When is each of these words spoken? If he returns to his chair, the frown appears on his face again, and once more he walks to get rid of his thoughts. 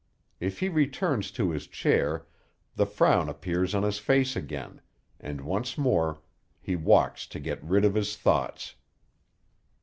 If 0.39 0.61
he 0.61 0.67
returns 0.67 1.29
to 1.29 1.51
his 1.51 1.67
chair, 1.67 2.25
the 2.75 2.87
frown 2.87 3.29
appears 3.29 3.75
on 3.75 3.83
his 3.83 3.99
face 3.99 4.35
again, 4.35 4.81
and 5.19 5.41
once 5.41 5.77
more 5.77 6.21
he 6.59 6.75
walks 6.75 7.27
to 7.27 7.39
get 7.39 7.63
rid 7.63 7.85
of 7.85 7.93
his 7.93 8.17
thoughts. 8.17 8.73